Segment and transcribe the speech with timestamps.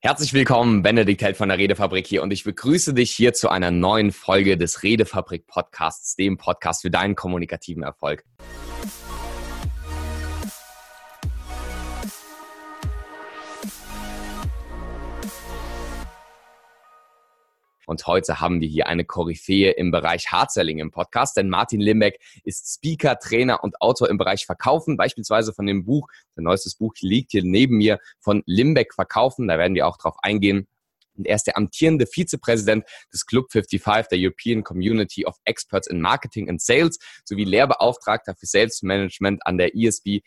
[0.00, 3.72] Herzlich willkommen, Benedikt Held von der Redefabrik hier und ich begrüße dich hier zu einer
[3.72, 8.22] neuen Folge des Redefabrik Podcasts, dem Podcast für deinen kommunikativen Erfolg.
[17.88, 22.20] Und heute haben wir hier eine Koryphäe im Bereich Hardselling im Podcast, denn Martin Limbeck
[22.44, 26.92] ist Speaker, Trainer und Autor im Bereich Verkaufen, beispielsweise von dem Buch, sein neuestes Buch
[27.00, 29.48] liegt hier neben mir, von Limbeck Verkaufen.
[29.48, 30.68] Da werden wir auch drauf eingehen.
[31.18, 36.00] Und er ist der amtierende Vizepräsident des Club 55 der European Community of Experts in
[36.00, 40.20] Marketing and Sales sowie Lehrbeauftragter für Sales Management an der ESB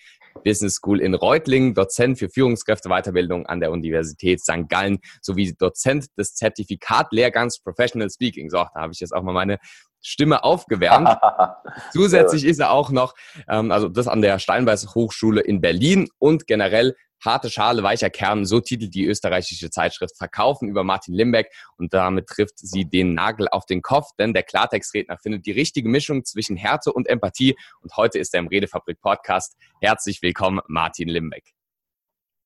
[0.43, 4.69] Business School in Reutlingen, Dozent für Führungskräfteweiterbildung an der Universität St.
[4.69, 8.49] Gallen sowie Dozent des Zertifikatlehrgangs Professional Speaking.
[8.49, 9.59] So, da habe ich jetzt auch mal meine
[10.01, 11.17] Stimme aufgewärmt.
[11.91, 13.13] Zusätzlich ist er auch noch,
[13.47, 18.45] ähm, also das an der Steinbeiß Hochschule in Berlin und generell Harte Schale, weicher Kern,
[18.45, 23.47] so titelt die österreichische Zeitschrift Verkaufen über Martin Limbeck und damit trifft sie den Nagel
[23.47, 27.95] auf den Kopf, denn der Klartextredner findet die richtige Mischung zwischen Härte und Empathie und
[27.95, 29.55] heute ist er im Redefabrik Podcast.
[29.81, 31.53] Herzlich willkommen, Martin Limbeck.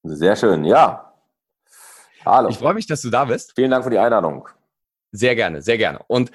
[0.04, 1.14] Sehr schön, ja.
[2.26, 2.50] Hallo.
[2.50, 3.54] Ich freue mich, dass du da bist.
[3.56, 4.50] Vielen Dank für die Einladung.
[5.12, 6.00] Sehr gerne, sehr gerne.
[6.08, 6.32] Und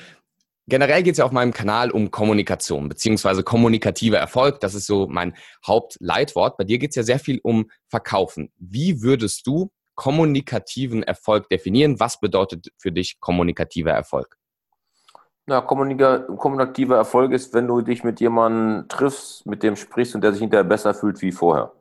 [0.70, 4.60] Generell geht es ja auf meinem Kanal um Kommunikation beziehungsweise kommunikativer Erfolg.
[4.60, 5.34] Das ist so mein
[5.66, 6.56] Hauptleitwort.
[6.56, 8.52] Bei dir geht es ja sehr viel um Verkaufen.
[8.56, 11.98] Wie würdest du kommunikativen Erfolg definieren?
[11.98, 14.38] Was bedeutet für dich kommunikativer Erfolg?
[15.46, 20.30] Na, kommunikativer Erfolg ist, wenn du dich mit jemandem triffst, mit dem sprichst und der
[20.32, 21.72] sich hinterher besser fühlt wie vorher.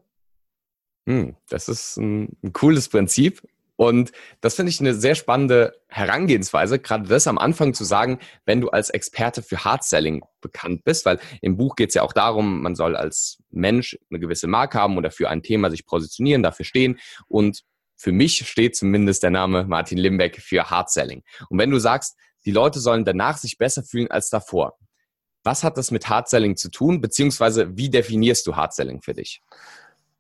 [1.08, 3.44] Hm, das ist ein, ein cooles Prinzip
[3.80, 8.60] und das finde ich eine sehr spannende Herangehensweise, gerade das am Anfang zu sagen, wenn
[8.60, 12.62] du als Experte für Hardselling bekannt bist, weil im Buch geht es ja auch darum,
[12.62, 16.66] man soll als Mensch eine gewisse Marke haben oder für ein Thema sich positionieren, dafür
[16.66, 17.00] stehen.
[17.30, 17.64] Und
[17.96, 21.24] für mich steht zumindest der Name Martin Limbeck für Hardselling.
[21.48, 24.78] Und wenn du sagst, die Leute sollen danach sich besser fühlen als davor,
[25.46, 29.42] was hat das mit Hardselling zu tun, beziehungsweise wie definierst du Hardselling für dich?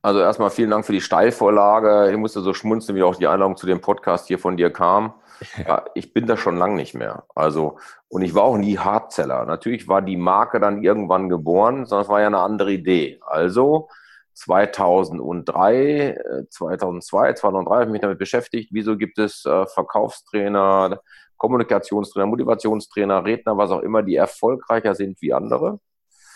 [0.02, 2.10] Also erstmal vielen Dank für die Steilvorlage.
[2.12, 5.14] Ich musste so schmunzeln, wie auch die Einladung zu dem Podcast hier von dir kam.
[5.66, 7.24] Ja, ich bin da schon lang nicht mehr.
[7.34, 7.78] Also,
[8.10, 9.46] und ich war auch nie Hardseller.
[9.46, 13.22] Natürlich war die Marke dann irgendwann geboren, sondern es war ja eine andere Idee.
[13.26, 13.88] Also
[14.34, 16.18] 2003,
[16.50, 18.70] 2002, 2003 habe ich mich damit beschäftigt.
[18.74, 21.00] Wieso gibt es äh, Verkaufstrainer,
[21.38, 25.80] Kommunikationstrainer, Motivationstrainer, Redner, was auch immer, die erfolgreicher sind wie andere?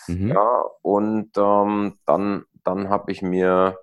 [0.07, 0.29] Mhm.
[0.29, 3.77] Ja, und ähm, dann dann habe ich mir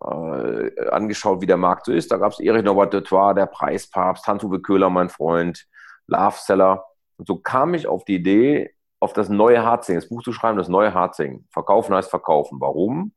[0.00, 2.10] äh, angeschaut, wie der Markt so ist.
[2.10, 5.66] Da gab es Erich Norbert Dutois, der Preispapst, Hans-Uwe Köhler, mein Freund,
[6.06, 6.84] Love Seller.
[7.18, 10.58] Und so kam ich auf die Idee, auf das neue Hartzing, das Buch zu schreiben,
[10.58, 11.46] das neue Hartzing.
[11.50, 12.60] Verkaufen heißt verkaufen.
[12.60, 13.12] Warum?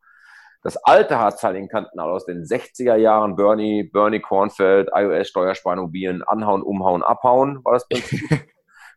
[0.63, 3.35] Das alte Hartzing kannten alle aus den 60er Jahren.
[3.35, 8.19] Bernie, Bernie Kornfeld, iOS, Steuerspannung, Bieren, anhauen, umhauen, abhauen, war das Prinzip.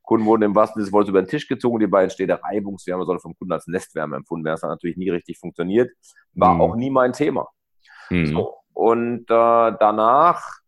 [0.08, 2.42] Kunden wurden im wahrsten Sinne des Wortes über den Tisch gezogen, die beiden entsteht der
[2.42, 4.54] Reibungswärme, soll vom Kunden als Nestwärme empfunden werden.
[4.54, 5.92] Das hat natürlich nie richtig funktioniert.
[6.32, 6.60] War mhm.
[6.62, 7.48] auch nie mein Thema.
[8.08, 8.26] Mhm.
[8.26, 8.54] So.
[8.72, 10.60] Und äh, danach,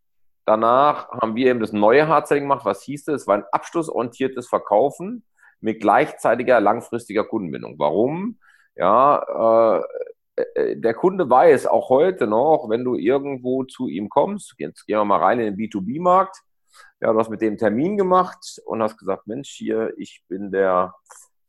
[0.44, 2.66] danach haben wir eben das neue Hardselling gemacht.
[2.66, 3.22] Was hieß das?
[3.22, 5.24] Es war ein abschlussorientiertes Verkaufen
[5.62, 7.78] mit gleichzeitiger langfristiger Kundenbindung.
[7.78, 8.38] Warum?
[8.76, 9.80] Ja,
[10.36, 14.86] äh, äh der Kunde weiß auch heute noch, wenn du irgendwo zu ihm kommst, jetzt
[14.86, 16.42] gehen wir mal rein in den B2B-Markt,
[17.00, 20.94] ja, du hast mit dem Termin gemacht und hast gesagt, Mensch, hier, ich bin der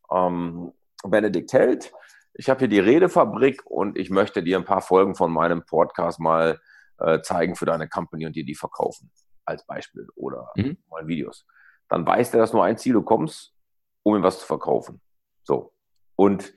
[0.10, 0.72] ähm,
[1.04, 1.92] Benedikt Held.
[2.34, 6.20] Ich habe hier die Redefabrik und ich möchte dir ein paar Folgen von meinem Podcast
[6.20, 6.60] mal
[7.00, 9.12] äh, zeigen für deine Company und dir die verkaufen.
[9.44, 10.78] Als Beispiel oder mhm.
[10.90, 11.46] mal Videos.
[11.90, 13.54] Dann weiß der, dass nur ein Ziel, du kommst,
[14.04, 15.02] um ihm was zu verkaufen.
[15.44, 15.74] So.
[16.16, 16.54] Und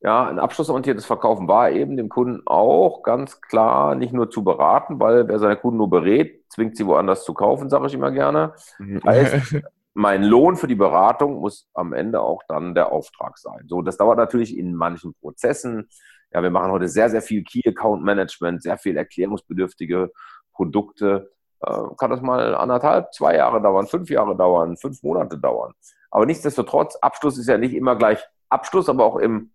[0.00, 5.00] ja, ein abschlussorientiertes Verkaufen war eben dem Kunden auch ganz klar nicht nur zu beraten,
[5.00, 8.54] weil wer seine Kunden nur berät, zwingt sie woanders zu kaufen, sage ich immer gerne.
[8.78, 9.02] Mhm.
[9.04, 9.56] Heißt,
[9.94, 13.64] mein Lohn für die Beratung muss am Ende auch dann der Auftrag sein.
[13.66, 15.88] So, das dauert natürlich in manchen Prozessen.
[16.32, 20.12] Ja, wir machen heute sehr, sehr viel Key Account Management, sehr viel erklärungsbedürftige
[20.52, 21.32] Produkte.
[21.60, 25.72] Äh, kann das mal anderthalb, zwei Jahre dauern, fünf Jahre dauern, fünf Monate dauern.
[26.12, 29.50] Aber nichtsdestotrotz, Abschluss ist ja nicht immer gleich Abschluss, aber auch im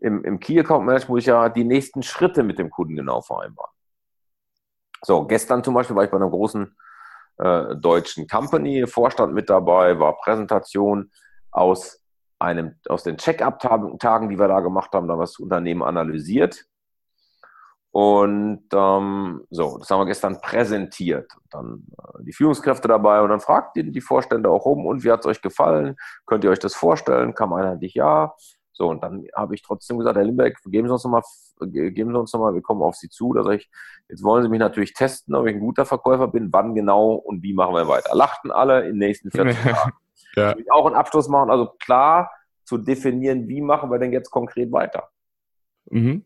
[0.00, 3.20] im, im Key Account Management muss ich ja die nächsten Schritte mit dem Kunden genau
[3.20, 3.72] vereinbaren.
[5.02, 6.76] So, gestern zum Beispiel war ich bei einer großen
[7.38, 11.10] äh, deutschen Company, Vorstand mit dabei, war Präsentation
[11.50, 12.02] aus
[12.38, 16.64] einem, aus den Check-up-Tagen, die wir da gemacht haben, da haben wir das Unternehmen analysiert.
[17.90, 21.32] Und ähm, so, das haben wir gestern präsentiert.
[21.50, 25.10] Dann äh, die Führungskräfte dabei und dann fragt die, die Vorstände auch rum, und wie
[25.10, 25.96] hat es euch gefallen?
[26.26, 27.34] Könnt ihr euch das vorstellen?
[27.34, 28.34] Kam einer dich ja.
[28.78, 31.22] So, und dann habe ich trotzdem gesagt, Herr Limbeck, geben Sie uns nochmal,
[31.60, 33.32] geben Sie uns nochmal, wir kommen auf Sie zu.
[33.32, 33.68] Da sage ich,
[34.08, 37.42] jetzt wollen Sie mich natürlich testen, ob ich ein guter Verkäufer bin, wann genau und
[37.42, 38.14] wie machen wir weiter.
[38.14, 39.92] Lachten alle in den nächsten 14 Tagen.
[40.36, 40.56] ja.
[40.56, 42.30] Ich auch einen Abschluss machen, also klar
[42.62, 45.08] zu definieren, wie machen wir denn jetzt konkret weiter.
[45.90, 46.24] Mhm.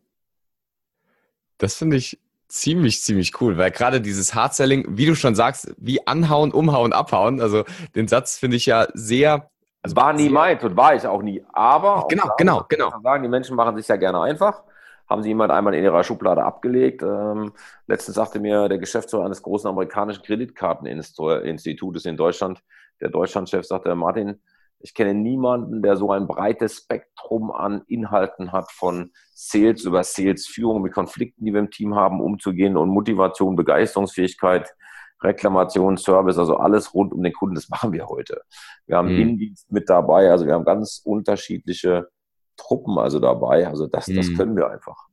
[1.56, 6.06] Das finde ich ziemlich, ziemlich cool, weil gerade dieses Hard-Selling, wie du schon sagst, wie
[6.06, 7.64] anhauen, umhauen, abhauen, also
[7.94, 9.50] den Satz finde ich ja sehr
[9.82, 11.44] also war nie meins und war ich auch nie.
[11.52, 12.92] Aber genau, auch genau, genau.
[13.02, 14.62] Sagen, die Menschen machen sich ja gerne einfach.
[15.08, 17.02] Haben sie jemand einmal in ihrer Schublade abgelegt.
[17.02, 17.52] Ähm,
[17.88, 22.62] letztens sagte mir der Geschäftsführer eines großen amerikanischen Kreditkarteninstitutes in Deutschland,
[23.00, 24.40] der Deutschlandchef, sagte, Martin,
[24.78, 30.82] ich kenne niemanden, der so ein breites Spektrum an Inhalten hat, von Sales über Sales-Führung
[30.82, 34.72] mit Konflikten, die wir im Team haben, umzugehen und Motivation, Begeisterungsfähigkeit
[35.22, 38.42] Reklamation, Service, also alles rund um den Kunden, das machen wir heute.
[38.86, 39.20] Wir haben mhm.
[39.20, 42.08] Innendienst mit dabei, also wir haben ganz unterschiedliche
[42.56, 44.36] Truppen also dabei, also das, das mhm.
[44.36, 45.08] können wir einfach.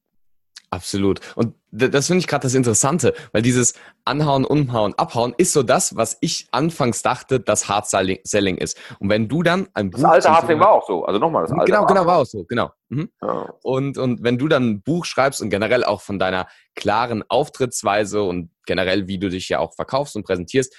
[0.72, 1.20] Absolut.
[1.36, 3.74] Und das finde ich gerade das Interessante, weil dieses
[4.06, 8.78] Anhauen, Umhauen, Abhauen ist so das, was ich anfangs dachte, dass Hard Selling ist.
[9.00, 10.00] Und wenn du dann ein Buch.
[10.00, 11.06] Das alte Hard Selling war auch so.
[11.06, 11.72] Also nochmal, das alte.
[11.72, 12.44] Genau, genau, war auch so.
[12.44, 12.72] Genau.
[12.90, 13.10] Mhm.
[13.22, 13.54] Ja.
[13.64, 18.22] Und, und wenn du dann ein Buch schreibst und generell auch von deiner klaren Auftrittsweise
[18.22, 20.76] und generell, wie du dich ja auch verkaufst und präsentierst,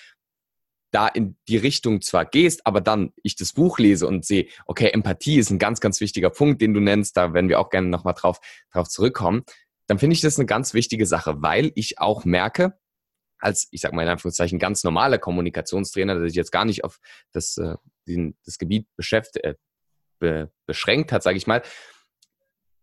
[0.92, 4.88] da in die Richtung zwar gehst, aber dann ich das Buch lese und sehe, okay,
[4.88, 7.88] Empathie ist ein ganz, ganz wichtiger Punkt, den du nennst, da werden wir auch gerne
[7.88, 8.40] nochmal drauf,
[8.72, 9.44] drauf zurückkommen
[9.90, 12.78] dann finde ich das eine ganz wichtige Sache, weil ich auch merke,
[13.40, 17.00] als, ich sage mal in Anführungszeichen, ganz normaler Kommunikationstrainer, der sich jetzt gar nicht auf
[17.32, 17.74] das, äh,
[18.44, 19.56] das Gebiet beschäftigt, äh,
[20.20, 21.62] be, beschränkt hat, sage ich mal,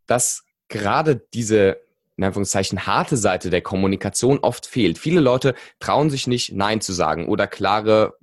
[0.06, 1.80] dass gerade diese
[2.18, 4.98] in Anführungszeichen harte Seite der Kommunikation oft fehlt.
[4.98, 8.18] Viele Leute trauen sich nicht, Nein zu sagen oder klare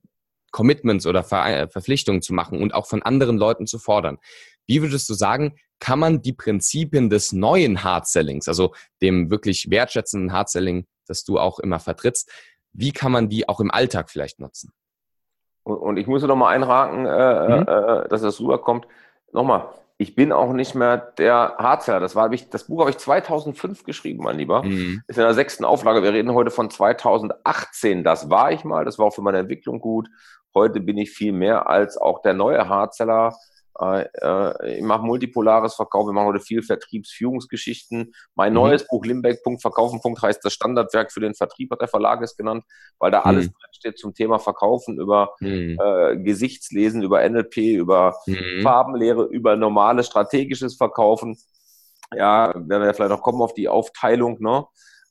[0.51, 4.19] Commitments oder Ver Verpflichtungen zu machen und auch von anderen Leuten zu fordern.
[4.67, 9.71] Wie würdest du sagen, kann man die Prinzipien des neuen Hard Sellings, also dem wirklich
[9.71, 12.31] wertschätzenden Hard Selling, das du auch immer vertrittst,
[12.73, 14.73] wie kann man die auch im Alltag vielleicht nutzen?
[15.63, 17.63] Und, und ich muss noch mal einhaken, äh, mhm.
[17.63, 18.87] äh, dass das rüberkommt.
[19.33, 22.01] Nochmal, ich bin auch nicht mehr der Hardseller.
[22.01, 24.63] Das, war, das Buch habe ich 2005 geschrieben, mein Lieber.
[24.63, 25.03] Mhm.
[25.07, 26.03] Ist in der sechsten Auflage.
[26.03, 28.05] Wir reden heute von 2018.
[28.05, 28.85] Das war ich mal.
[28.85, 30.09] Das war auch für meine Entwicklung gut.
[30.55, 33.37] Heute bin ich viel mehr als auch der neue Hardseller
[33.81, 38.15] äh, äh, ich mache multipolares Verkauf, wir machen heute viel Vertriebsführungsgeschichten.
[38.35, 38.56] Mein mhm.
[38.56, 40.00] neues Buch Limbeck.verkaufen.
[40.23, 42.65] heißt das Standardwerk für den Vertrieb, hat der Verlag es genannt,
[42.99, 43.26] weil da mhm.
[43.26, 45.79] alles drinsteht zum Thema Verkaufen, über mhm.
[45.82, 48.62] äh, Gesichtslesen, über NLP, über mhm.
[48.62, 51.37] Farbenlehre, über normales strategisches Verkaufen.
[52.15, 54.67] Ja, werden wir ja vielleicht noch kommen auf die Aufteilung ne,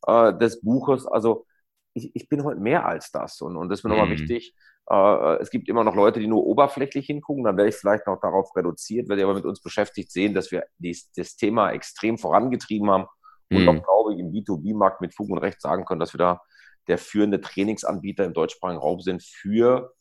[0.07, 1.05] äh, des Buches.
[1.05, 1.45] Also
[1.93, 4.19] ich, ich bin heute mehr als das und, und das ist mir nochmal mhm.
[4.19, 4.55] wichtig
[4.89, 7.43] äh, es gibt immer noch Leute, die nur oberflächlich hingucken.
[7.43, 10.51] Dann werde ich vielleicht noch darauf reduziert, werde ich aber mit uns beschäftigt sehen, dass
[10.51, 13.05] wir dies, das Thema extrem vorangetrieben haben
[13.51, 13.69] und mhm.
[13.69, 16.41] auch, glaube ich, im B2B-Markt mit Fug und Recht sagen können, dass wir da
[16.87, 19.93] der führende Trainingsanbieter im deutschsprachigen Raum sind für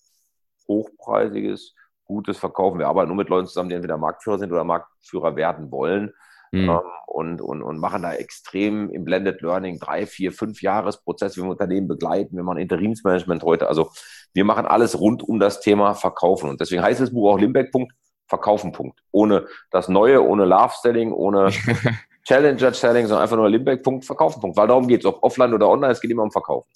[0.66, 1.74] hochpreisiges,
[2.04, 2.78] gutes Verkaufen.
[2.78, 6.12] Wir arbeiten nur mit Leuten zusammen, die entweder Marktführer sind oder Marktführer werden wollen.
[6.52, 6.68] Mhm.
[6.68, 11.44] Ähm, und, und, und machen da extrem im Blended Learning drei, vier, fünf Jahresprozess, wir
[11.44, 13.68] Unternehmen begleiten, wir machen Interimsmanagement heute.
[13.68, 13.90] Also
[14.32, 16.48] wir machen alles rund um das Thema Verkaufen.
[16.48, 17.70] Und deswegen heißt das Buch auch Limbeck.
[18.26, 18.72] Verkaufen.
[18.72, 18.98] Punkt.
[19.10, 21.50] Ohne das Neue, ohne Love Selling, ohne
[22.24, 23.82] Challenger Selling, sondern einfach nur Limbeck.
[24.02, 24.40] Verkaufen.
[24.40, 24.56] Punkt.
[24.56, 26.70] Weil darum geht es, ob offline oder online, es geht immer um Verkaufen.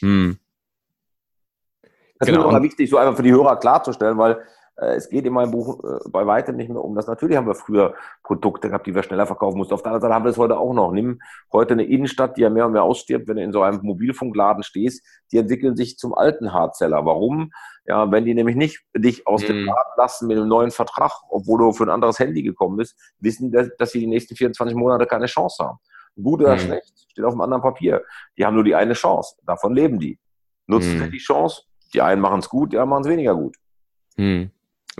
[0.00, 0.38] Hm.
[2.18, 2.40] Das genau.
[2.40, 4.40] ist mir nochmal wichtig, so einfach für die Hörer klarzustellen, weil
[4.80, 7.06] es geht in meinem Buch äh, bei weitem nicht mehr um das.
[7.06, 9.74] Natürlich haben wir früher Produkte gehabt, die wir schneller verkaufen mussten.
[9.74, 10.92] Auf der anderen Seite haben wir es heute auch noch.
[10.92, 11.20] Nimm
[11.52, 14.62] heute eine Innenstadt, die ja mehr und mehr ausstirbt, wenn du in so einem Mobilfunkladen
[14.62, 17.04] stehst, die entwickeln sich zum alten Hardseller.
[17.04, 17.50] Warum?
[17.84, 19.46] Ja, wenn die nämlich nicht dich aus mhm.
[19.48, 22.96] dem Laden lassen mit einem neuen Vertrag, obwohl du für ein anderes Handy gekommen bist,
[23.18, 25.78] wissen, dass, dass sie die nächsten 24 Monate keine Chance haben.
[26.16, 26.60] Gut oder mhm.
[26.60, 28.02] schlecht, steht auf einem anderen Papier.
[28.38, 29.36] Die haben nur die eine Chance.
[29.44, 30.18] Davon leben die.
[30.66, 31.10] Nutzen mhm.
[31.10, 31.62] die Chance.
[31.92, 33.56] Die einen machen es gut, die anderen machen es weniger gut.
[34.16, 34.50] Mhm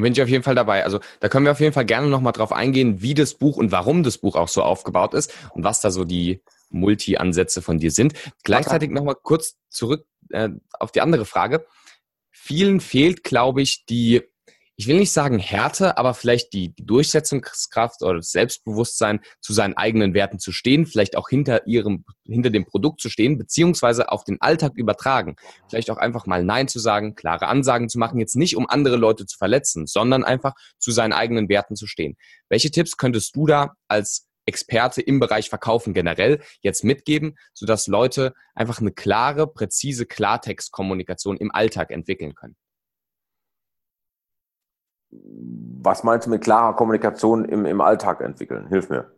[0.00, 0.84] bin ich auf jeden Fall dabei.
[0.84, 3.72] Also da können wir auf jeden Fall gerne nochmal drauf eingehen, wie das Buch und
[3.72, 7.90] warum das Buch auch so aufgebaut ist und was da so die Multi-Ansätze von dir
[7.90, 8.14] sind.
[8.44, 11.66] Gleichzeitig nochmal kurz zurück äh, auf die andere Frage.
[12.30, 14.22] Vielen fehlt, glaube ich, die
[14.80, 20.14] ich will nicht sagen Härte, aber vielleicht die, Durchsetzungskraft oder das Selbstbewusstsein, zu seinen eigenen
[20.14, 24.40] Werten zu stehen, vielleicht auch hinter ihrem, hinter dem Produkt zu stehen, beziehungsweise auf den
[24.40, 25.36] Alltag übertragen.
[25.68, 28.96] Vielleicht auch einfach mal Nein zu sagen, klare Ansagen zu machen, jetzt nicht um andere
[28.96, 32.16] Leute zu verletzen, sondern einfach zu seinen eigenen Werten zu stehen.
[32.48, 38.32] Welche Tipps könntest du da als Experte im Bereich Verkaufen generell jetzt mitgeben, sodass Leute
[38.54, 42.56] einfach eine klare, präzise Klartextkommunikation im Alltag entwickeln können?
[45.10, 48.68] Was meinst du mit klarer Kommunikation im, im Alltag entwickeln?
[48.68, 49.10] Hilf mir.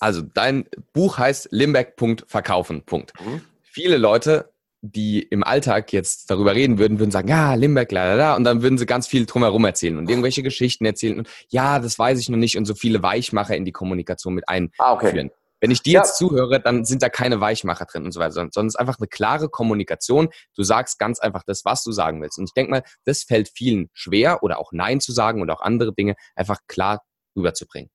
[0.00, 2.82] Also, dein Buch heißt Limbeck.verkaufen.
[2.90, 3.40] Mhm.
[3.62, 4.50] Viele Leute,
[4.82, 8.44] die im Alltag jetzt darüber reden würden, würden sagen, ja, Limbeck, la, la, la, und
[8.44, 12.18] dann würden sie ganz viel drumherum erzählen und irgendwelche Geschichten erzählen und ja, das weiß
[12.20, 14.72] ich noch nicht und so viele Weichmacher in die Kommunikation mit einführen.
[14.78, 15.30] Ah, okay.
[15.66, 16.00] Wenn ich dir ja.
[16.02, 19.00] jetzt zuhöre, dann sind da keine Weichmacher drin und so weiter, sondern es ist einfach
[19.00, 20.28] eine klare Kommunikation.
[20.54, 22.38] Du sagst ganz einfach das, was du sagen willst.
[22.38, 25.60] Und ich denke mal, das fällt vielen schwer oder auch Nein zu sagen und auch
[25.60, 27.02] andere Dinge einfach klar
[27.36, 27.90] rüberzubringen.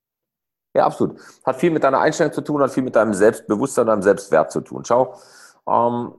[0.76, 1.18] Ja, absolut.
[1.46, 4.60] Hat viel mit deiner Einstellung zu tun, hat viel mit deinem Selbstbewusstsein, deinem Selbstwert zu
[4.60, 4.84] tun.
[4.84, 5.16] Schau,
[5.66, 6.16] ähm,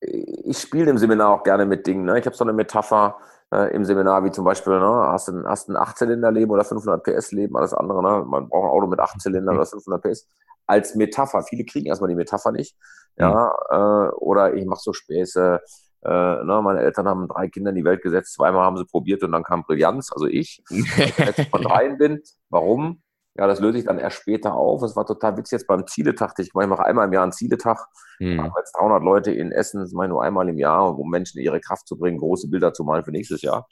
[0.00, 2.04] ich spiele im Seminar auch gerne mit Dingen.
[2.04, 2.18] Ne?
[2.18, 3.16] Ich habe so eine Metapher
[3.54, 7.56] äh, im Seminar, wie zum Beispiel, ne, hast du hast ein 8-Zylinder-Leben oder 500 PS-Leben,
[7.56, 8.02] alles andere.
[8.02, 8.24] Ne?
[8.26, 10.26] Man braucht ein Auto mit 8 Zylindern oder 500 PS.
[10.66, 11.42] Als Metapher.
[11.42, 12.76] Viele kriegen erstmal die Metapher nicht.
[13.16, 15.60] Ja, äh, oder ich mache so Späße.
[16.04, 19.24] Äh, ne, meine Eltern haben drei Kinder in die Welt gesetzt, zweimal haben sie probiert
[19.24, 20.62] und dann kam Brillanz, also ich,
[21.18, 22.22] als ich von dreien bin.
[22.48, 23.02] Warum?
[23.38, 24.82] Ja, das löse ich dann erst später auf.
[24.82, 26.38] Es war total witzig jetzt beim Zieletag.
[26.38, 27.86] Ich mache einmal im Jahr einen Zieletag.
[28.18, 28.40] Hm.
[28.40, 31.40] Haben jetzt 300 Leute in Essen, das mache ich nur einmal im Jahr, um Menschen
[31.40, 33.66] ihre Kraft zu bringen, große Bilder zu malen für nächstes Jahr.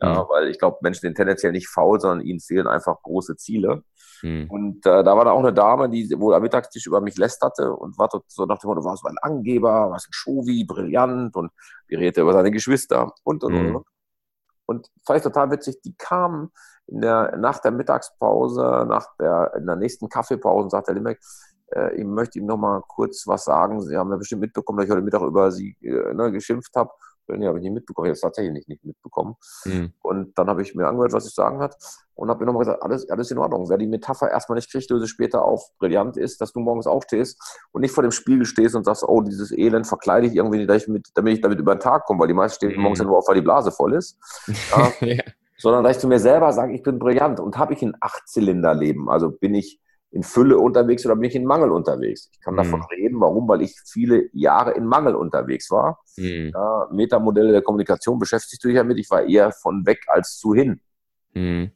[0.00, 0.26] Ja, hm.
[0.28, 3.82] weil ich glaube, Menschen sind tendenziell nicht faul, sondern ihnen fehlen einfach große Ziele.
[4.20, 4.46] Hm.
[4.50, 7.72] Und äh, da war da auch eine Dame, die wohl am Mittagstisch über mich lästerte
[7.72, 11.50] und war so nach dem Motto, warst du ein Angeber, warst ein Shovi, brillant und
[11.90, 13.74] die redete über seine Geschwister und und und.
[13.74, 13.84] Hm.
[14.66, 16.50] Und fand ich total witzig, die kamen
[16.88, 21.20] in der, nach der Mittagspause, nach der, in der nächsten Kaffeepause und sagt der Limbeck,
[21.74, 23.80] äh, ich möchte Ihnen noch mal kurz was sagen.
[23.82, 26.90] Sie haben ja bestimmt mitbekommen, dass ich heute Mittag über Sie äh, ne, geschimpft habe.
[27.36, 28.06] Nee, habe ich nicht mitbekommen.
[28.06, 29.36] Ich habe es tatsächlich nicht, nicht mitbekommen.
[29.64, 29.92] Mhm.
[30.02, 31.76] Und dann habe ich mir angehört, was ich sagen hat
[32.14, 33.68] und habe mir nochmal gesagt, alles, alles in Ordnung.
[33.68, 35.70] Wer die Metapher erstmal nicht kriegt, löse später auf.
[35.78, 37.38] Brillant ist, dass du morgens aufstehst
[37.72, 41.10] und nicht vor dem Spiegel stehst und sagst, oh, dieses Elend verkleide ich irgendwie, damit
[41.14, 42.82] damit ich damit über den Tag komme, weil die meisten stehen mhm.
[42.82, 44.18] morgens nur auf, weil die Blase voll ist.
[45.00, 45.22] Ja
[45.58, 49.08] sondern dass ich zu mir selber sage, ich bin brillant und habe ich ein Achtzylinderleben.
[49.08, 49.80] Also bin ich
[50.10, 52.30] in Fülle unterwegs oder bin ich in Mangel unterwegs?
[52.32, 52.58] Ich kann mhm.
[52.58, 53.48] davon reden, warum?
[53.48, 56.00] Weil ich viele Jahre in Mangel unterwegs war.
[56.16, 56.52] Mhm.
[56.54, 58.98] Ja, Metamodelle der Kommunikation beschäftigst du dich damit.
[58.98, 60.80] Ich war eher von weg als zu hin.
[61.34, 61.72] Mhm.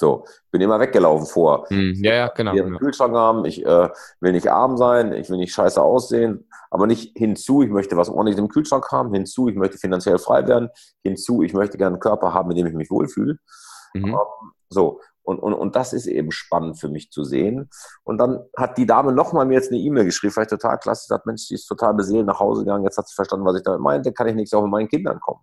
[0.00, 1.66] So, bin immer weggelaufen vor.
[1.68, 2.52] Hm, ja, ja, genau.
[2.52, 3.90] Ich will einen Kühlschrank haben, ich äh,
[4.20, 8.08] will nicht arm sein, ich will nicht scheiße aussehen, aber nicht hinzu, ich möchte was
[8.08, 10.70] ordentliches im Kühlschrank haben, hinzu, ich möchte finanziell frei werden,
[11.02, 13.36] hinzu, ich möchte gerne einen Körper haben, mit dem ich mich wohlfühle.
[13.92, 14.06] Mhm.
[14.06, 14.16] Ähm,
[14.70, 17.70] so, und, und, und das ist eben spannend für mich zu sehen.
[18.02, 21.26] Und dann hat die Dame nochmal mir jetzt eine E-Mail geschrieben, vielleicht total klasse, sagt,
[21.26, 23.80] Mensch, die ist total beseelt nach Hause gegangen, jetzt hat sie verstanden, was ich damit
[23.80, 25.40] meinte, kann ich nächstes Jahr mit meinen Kindern kommen.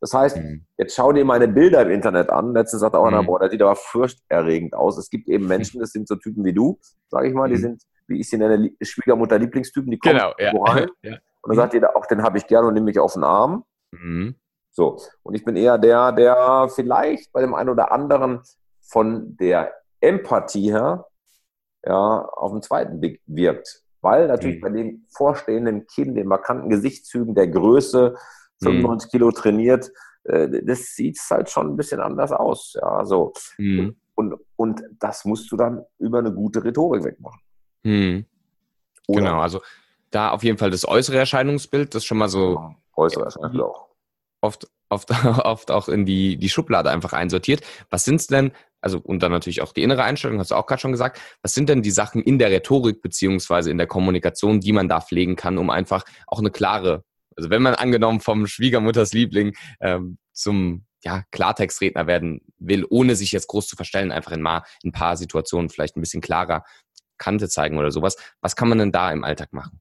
[0.00, 0.66] Das heißt, mhm.
[0.76, 2.52] jetzt schau dir meine Bilder im Internet an.
[2.52, 3.26] Letztens sagt auch einer, mhm.
[3.26, 4.98] boah, der sieht aber furchterregend aus.
[4.98, 7.60] Es gibt eben Menschen, das sind so Typen wie du, sage ich mal, die mhm.
[7.60, 10.52] sind, wie ich sie nenne, Schwiegermutter-Lieblingstypen, die kommen genau, ja.
[10.72, 10.88] rein.
[11.02, 11.12] ja.
[11.42, 13.64] Und dann sagt jeder, auch den habe ich gerne und nehme mich auf den Arm.
[13.92, 14.36] Mhm.
[14.72, 14.98] So.
[15.22, 18.42] Und ich bin eher der, der vielleicht bei dem einen oder anderen
[18.86, 21.06] von der Empathie her
[21.84, 23.82] ja, auf dem zweiten Blick wirkt.
[24.00, 24.60] Weil natürlich mhm.
[24.60, 28.16] bei dem vorstehenden Kind, den markanten Gesichtszügen, der Größe,
[28.62, 29.10] 95 mhm.
[29.10, 29.90] Kilo trainiert,
[30.24, 32.74] äh, das sieht halt schon ein bisschen anders aus.
[32.80, 33.32] Ja, so.
[33.58, 33.96] Mhm.
[34.14, 37.40] Und, und das musst du dann über eine gute Rhetorik wegmachen.
[37.82, 38.26] Mhm.
[39.08, 39.60] Genau, also
[40.10, 43.88] da auf jeden Fall das äußere Erscheinungsbild, das schon mal so ja, äußere Erscheinungsbild auch.
[44.40, 45.10] Oft, oft,
[45.44, 47.62] oft auch in die, die Schublade einfach einsortiert.
[47.90, 48.52] Was sind es denn,
[48.84, 51.54] also und dann natürlich auch die innere Einstellung, hast du auch gerade schon gesagt, was
[51.54, 55.36] sind denn die Sachen in der Rhetorik beziehungsweise in der Kommunikation, die man da pflegen
[55.36, 57.02] kann, um einfach auch eine klare
[57.36, 63.32] also wenn man angenommen vom Schwiegermutters Liebling ähm, zum ja, Klartextredner werden will, ohne sich
[63.32, 66.64] jetzt groß zu verstellen, einfach in mal ein paar Situationen vielleicht ein bisschen klarer
[67.18, 68.16] Kante zeigen oder sowas.
[68.40, 69.80] Was kann man denn da im Alltag machen?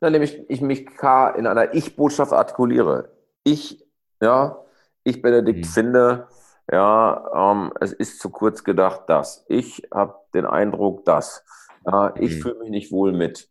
[0.00, 3.12] Na, nämlich ich mich in einer Ich-Botschaft artikuliere.
[3.44, 3.84] Ich,
[4.20, 4.64] ja,
[5.04, 5.70] ich Benedikt mhm.
[5.70, 6.28] finde,
[6.70, 9.44] ja, ähm, es ist zu kurz gedacht, dass.
[9.48, 11.44] Ich habe den Eindruck, dass.
[11.86, 12.40] Ja, ich mhm.
[12.40, 13.48] fühle mich nicht wohl mit.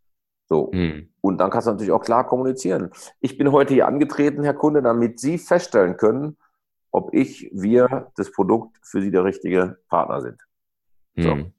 [0.48, 0.72] So.
[0.74, 1.10] Mhm.
[1.22, 2.92] Und dann kannst du natürlich auch klar kommunizieren.
[3.20, 6.38] Ich bin heute hier angetreten, Herr Kunde, damit Sie feststellen können,
[6.92, 10.42] ob ich, wir, das Produkt für Sie der richtige Partner sind.
[11.18, 11.36] So.
[11.36, 11.54] Mhm.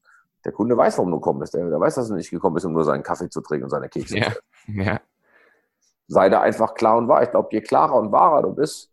[0.45, 1.55] Der Kunde weiß, warum du gekommen bist.
[1.55, 3.71] Der, der, weiß, dass du nicht gekommen bist, um nur seinen Kaffee zu trinken und
[3.71, 4.25] seine Kekse ja.
[4.25, 4.81] zu essen.
[4.81, 5.01] Ja.
[6.09, 7.23] Sei da einfach klar und wahr.
[7.23, 8.91] Ich glaube, je klarer und wahrer du bist,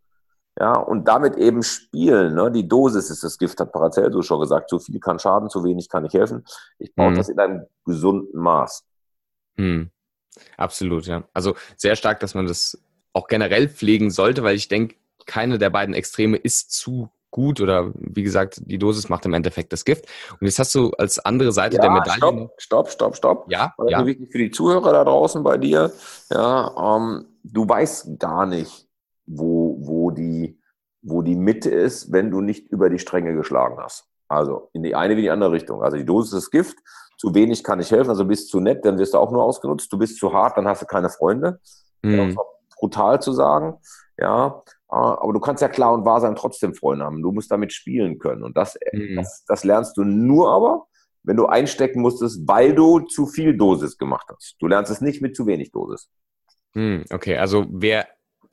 [0.60, 2.36] ja, und damit eben spielen.
[2.36, 2.52] Ne?
[2.52, 4.70] Die Dosis ist das Gift, hat Paracelso schon gesagt.
[4.70, 6.46] Zu viel kann schaden, zu wenig kann nicht helfen.
[6.80, 7.16] Ich brauche mhm.
[7.16, 8.84] das in einem gesunden Maß.
[9.58, 9.92] Mhm.
[10.58, 11.24] Absolut, ja.
[11.34, 12.80] Also sehr stark, dass man das
[13.14, 14.96] auch generell pflegen sollte, weil ich denke,
[15.26, 19.74] keine der beiden Extreme ist zu gut oder wie gesagt, die Dosis macht im Endeffekt
[19.74, 20.06] das Gift.
[20.40, 22.18] Und jetzt hast du als andere Seite ja, der Medaille.
[22.18, 23.52] Stopp, stopp, stopp, stopp.
[23.52, 24.06] Ja, das ja.
[24.06, 25.92] wichtig für die Zuhörer da draußen bei dir.
[26.32, 28.88] Ja, ähm, du weißt gar nicht,
[29.28, 29.66] wo,
[31.08, 34.06] wo die Mitte ist, wenn du nicht über die Stränge geschlagen hast.
[34.28, 35.82] Also in die eine wie die andere Richtung.
[35.82, 36.78] Also die Dosis ist Gift,
[37.18, 39.92] zu wenig kann ich helfen, also bist zu nett, dann wirst du auch nur ausgenutzt.
[39.92, 41.60] Du bist zu hart, dann hast du keine Freunde.
[42.04, 42.38] Mhm.
[42.80, 43.76] brutal zu sagen.
[44.20, 47.22] Ja, aber du kannst ja klar und wahr sein, trotzdem Freunde haben.
[47.22, 48.44] Du musst damit spielen können.
[48.44, 49.16] Und das, mhm.
[49.16, 50.86] das, das lernst du nur aber,
[51.24, 54.56] wenn du einstecken musstest, weil du zu viel Dosis gemacht hast.
[54.60, 56.10] Du lernst es nicht mit zu wenig Dosis.
[56.74, 58.08] Mhm, okay, also wer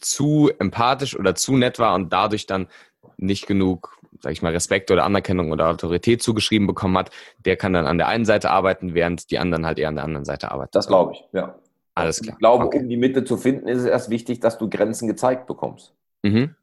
[0.05, 2.69] zu empathisch oder zu nett war und dadurch dann
[3.17, 7.11] nicht genug, sag ich mal, Respekt oder Anerkennung oder Autorität zugeschrieben bekommen hat,
[7.45, 10.05] der kann dann an der einen Seite arbeiten, während die anderen halt eher an der
[10.05, 10.71] anderen Seite arbeiten.
[10.73, 11.55] Das glaube ich, ja.
[11.95, 12.35] Alles klar.
[12.35, 12.81] Ich glaube, okay.
[12.81, 15.95] um die Mitte zu finden, ist es erst wichtig, dass du Grenzen gezeigt bekommst.
[16.23, 16.57] Mhm.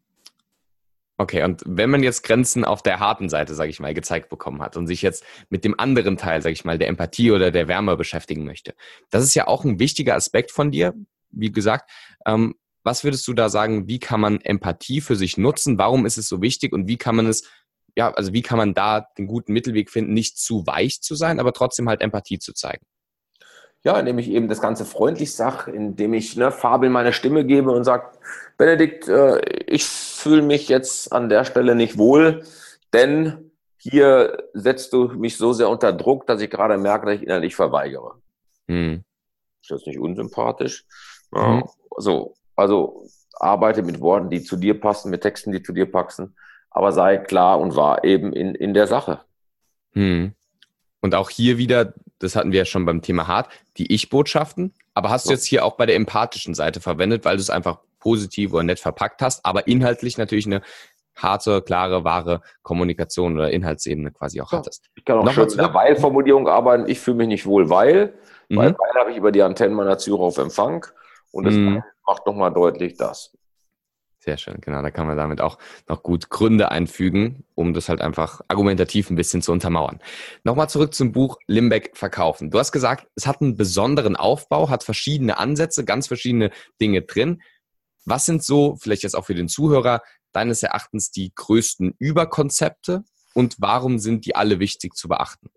[1.17, 4.61] Okay, und wenn man jetzt Grenzen auf der harten Seite, sage ich mal, gezeigt bekommen
[4.61, 7.67] hat und sich jetzt mit dem anderen Teil, sage ich mal, der Empathie oder der
[7.67, 8.73] Wärme beschäftigen möchte,
[9.11, 10.95] das ist ja auch ein wichtiger Aspekt von dir,
[11.29, 11.91] wie gesagt.
[12.25, 15.77] Ähm, was würdest du da sagen, wie kann man Empathie für sich nutzen?
[15.77, 17.43] Warum ist es so wichtig und wie kann man es,
[17.95, 21.39] ja, also wie kann man da den guten Mittelweg finden, nicht zu weich zu sein,
[21.39, 22.85] aber trotzdem halt Empathie zu zeigen?
[23.83, 27.45] Ja, indem ich eben das Ganze freundlich sage, indem ich ne, Farbe in meine Stimme
[27.45, 28.11] gebe und sage,
[28.57, 32.43] Benedikt, äh, ich fühle mich jetzt an der Stelle nicht wohl,
[32.93, 37.23] denn hier setzt du mich so sehr unter Druck, dass ich gerade merke, dass ich
[37.23, 38.21] innerlich verweigere.
[38.67, 39.03] Hm.
[39.63, 40.85] Ist das nicht unsympathisch?
[41.33, 41.63] Ja, hm.
[41.97, 46.35] So, also arbeite mit Worten, die zu dir passen, mit Texten, die zu dir passen,
[46.69, 49.21] aber sei klar und wahr eben in, in der Sache.
[49.93, 50.33] Hm.
[51.01, 54.73] Und auch hier wieder, das hatten wir ja schon beim Thema hart, die Ich-Botschaften.
[54.93, 57.79] Aber hast du jetzt hier auch bei der empathischen Seite verwendet, weil du es einfach
[57.99, 60.61] positiv oder nett verpackt hast, aber inhaltlich natürlich eine
[61.15, 64.59] harte, klare, wahre Kommunikation oder Inhaltsebene quasi auch ja.
[64.59, 64.89] hattest.
[64.95, 66.87] Ich kann auch Noch schön mit einer Weil-Formulierung arbeiten.
[66.87, 68.13] Ich fühle mich nicht wohl, weil,
[68.49, 68.57] mhm.
[68.57, 70.85] weil, weil habe ich über die Antennen meiner Züre auf Empfang
[71.31, 71.83] und das mhm.
[72.05, 73.35] macht nochmal deutlich das.
[74.23, 74.83] Sehr schön, genau.
[74.83, 75.57] Da kann man damit auch
[75.89, 79.99] noch gut Gründe einfügen, um das halt einfach argumentativ ein bisschen zu untermauern.
[80.43, 82.51] Nochmal zurück zum Buch Limbeck verkaufen.
[82.51, 87.41] Du hast gesagt, es hat einen besonderen Aufbau, hat verschiedene Ansätze, ganz verschiedene Dinge drin.
[88.05, 93.03] Was sind so, vielleicht jetzt auch für den Zuhörer, deines Erachtens die größten Überkonzepte
[93.33, 95.49] und warum sind die alle wichtig zu beachten?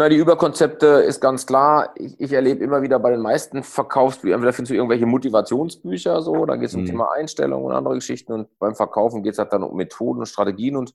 [0.00, 1.92] Na, die Überkonzepte ist ganz klar.
[1.94, 6.46] Ich, ich erlebe immer wieder bei den meisten Verkaufsbüchern, entweder findest du irgendwelche Motivationsbücher, so,
[6.46, 6.86] da geht es um mhm.
[6.86, 10.24] Thema Einstellung und andere Geschichten und beim Verkaufen geht es halt dann um Methoden und
[10.24, 10.94] Strategien und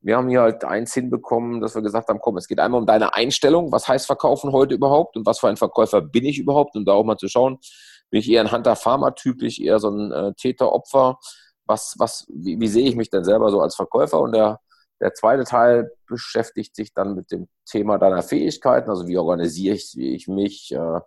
[0.00, 2.88] wir haben hier halt eins hinbekommen, dass wir gesagt haben, komm, es geht einmal um
[2.88, 3.70] deine Einstellung.
[3.70, 6.74] Was heißt Verkaufen heute überhaupt und was für ein Verkäufer bin ich überhaupt?
[6.74, 7.58] Und da auch mal zu schauen,
[8.10, 11.20] bin ich eher ein Hunter-Farmer-Typ, bin ich eher so ein äh, Täter-Opfer?
[11.66, 14.20] Was, was, wie, wie sehe ich mich denn selber so als Verkäufer?
[14.20, 14.58] Und der
[15.00, 19.98] der zweite Teil beschäftigt sich dann mit dem Thema deiner Fähigkeiten, also wie organisiere ich,
[19.98, 21.00] ich mich, äh,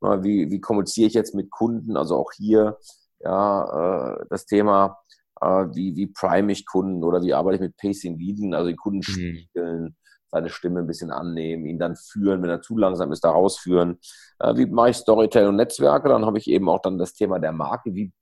[0.00, 2.78] wie, wie kommuniziere ich jetzt mit Kunden, also auch hier
[3.20, 4.98] ja, äh, das Thema,
[5.40, 8.76] äh, wie, wie prime ich Kunden oder wie arbeite ich mit Pacing Leading, also die
[8.76, 9.02] Kunden mhm.
[9.02, 9.96] spiegeln,
[10.30, 13.98] seine Stimme ein bisschen annehmen, ihn dann führen, wenn er zu langsam ist, da rausführen.
[14.38, 16.08] Äh, wie mache ich Storytelling und Netzwerke?
[16.08, 18.12] Dann habe ich eben auch dann das Thema der Marke, wie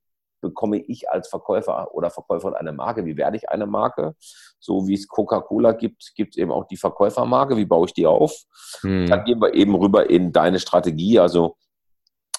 [0.46, 3.04] bekomme ich als Verkäufer oder Verkäufer eine Marke?
[3.04, 4.14] Wie werde ich eine Marke?
[4.58, 7.56] So wie es Coca-Cola gibt, gibt es eben auch die Verkäufermarke.
[7.56, 8.32] Wie baue ich die auf?
[8.80, 9.06] Hm.
[9.08, 11.18] Dann gehen wir eben rüber in deine Strategie.
[11.18, 11.56] Also,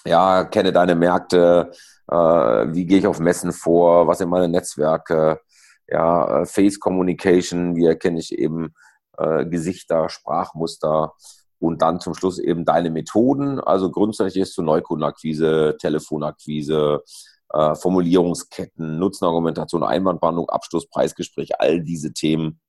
[0.06, 1.70] ja, kenne deine Märkte.
[2.10, 4.06] Äh, wie gehe ich auf Messen vor?
[4.06, 5.40] Was sind meine Netzwerke?
[5.86, 7.76] Ja, äh, Face Communication.
[7.76, 8.74] Wie erkenne ich eben
[9.16, 11.12] äh, Gesichter, Sprachmuster?
[11.60, 13.58] Und dann zum Schluss eben deine Methoden.
[13.60, 17.02] Also grundsätzlich ist zu Neukundenakquise, Telefonakquise,
[17.52, 22.60] äh, Formulierungsketten, Nutzenargumentation, Einwandbehandlung, Abschluss, Preisgespräch, all diese Themen,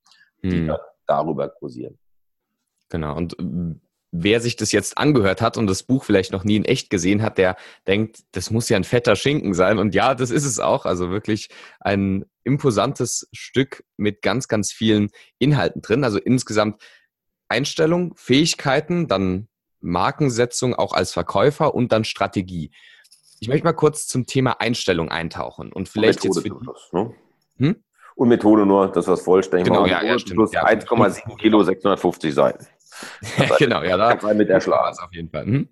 [0.42, 0.76] die hm.
[1.06, 1.98] darüber kursieren.
[2.88, 3.16] Genau.
[3.16, 3.74] Und äh,
[4.12, 7.22] wer sich das jetzt angehört hat und das Buch vielleicht noch nie in echt gesehen
[7.22, 9.78] hat, der denkt, das muss ja ein fetter Schinken sein.
[9.78, 10.84] Und ja, das ist es auch.
[10.84, 11.48] Also wirklich
[11.80, 16.04] ein imposantes Stück mit ganz, ganz vielen Inhalten drin.
[16.04, 16.82] Also insgesamt
[17.48, 19.48] Einstellung, Fähigkeiten, dann
[19.80, 22.70] Markensetzung auch als Verkäufer und dann Strategie.
[23.40, 27.14] Ich möchte mal kurz zum Thema Einstellung eintauchen und vielleicht und jetzt für das, ne?
[27.56, 27.82] hm?
[28.14, 30.36] Und Methode nur, dass wir es vollständig genau, Ja, ja, stimmt.
[30.36, 32.66] Plus ja, 1,7 Kilo, 650 Seiten.
[33.58, 34.98] genau, ja, da kann mit erschlagen.
[35.02, 35.46] auf jeden Fall.
[35.46, 35.68] Hm?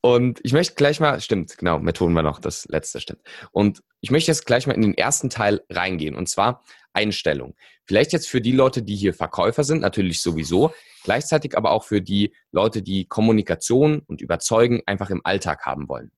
[0.00, 3.20] Und ich möchte gleich mal, stimmt, genau, Methoden war noch das letzte, stimmt.
[3.50, 6.62] Und ich möchte jetzt gleich mal in den ersten Teil reingehen, und zwar
[6.94, 7.54] Einstellung.
[7.84, 10.72] Vielleicht jetzt für die Leute, die hier Verkäufer sind, natürlich sowieso,
[11.04, 16.10] gleichzeitig aber auch für die Leute, die Kommunikation und Überzeugen einfach im Alltag haben wollen.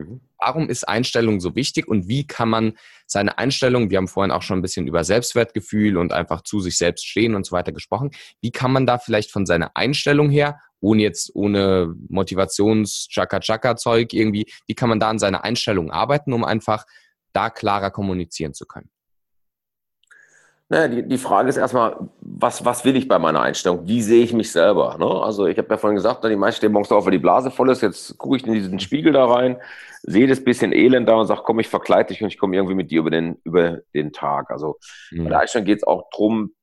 [0.00, 0.20] Mhm.
[0.38, 2.72] Warum ist Einstellung so wichtig und wie kann man
[3.06, 6.78] seine Einstellung, wir haben vorhin auch schon ein bisschen über Selbstwertgefühl und einfach zu sich
[6.78, 8.10] selbst stehen und so weiter gesprochen,
[8.40, 14.74] wie kann man da vielleicht von seiner Einstellung her, ohne jetzt, ohne Motivations-Chaka-Chaka-Zeug irgendwie, wie
[14.74, 16.86] kann man da an seiner Einstellung arbeiten, um einfach
[17.32, 18.90] da klarer kommunizieren zu können?
[20.70, 23.88] Naja, die, die Frage ist erstmal, was, was will ich bei meiner Einstellung?
[23.88, 24.96] Wie sehe ich mich selber?
[25.00, 25.04] Ne?
[25.04, 27.70] Also ich habe ja vorhin gesagt, die meisten stehen morgens auf, weil die Blase voll
[27.70, 27.82] ist.
[27.82, 29.60] Jetzt gucke ich in diesen Spiegel da rein,
[30.04, 32.76] sehe das bisschen Elend da und sage, komm, ich verkleide dich und ich komme irgendwie
[32.76, 34.52] mit dir über den, über den Tag.
[34.52, 34.78] Also
[35.10, 35.24] mhm.
[35.24, 36.54] bei der Einstellung geht es auch darum,